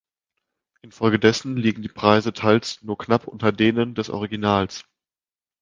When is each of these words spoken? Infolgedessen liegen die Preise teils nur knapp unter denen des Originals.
Infolgedessen 0.81 1.57
liegen 1.57 1.83
die 1.83 1.87
Preise 1.87 2.33
teils 2.33 2.81
nur 2.81 2.97
knapp 2.97 3.27
unter 3.27 3.51
denen 3.51 3.93
des 3.93 4.09
Originals. 4.09 4.83